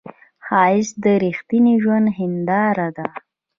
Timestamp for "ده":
2.97-3.07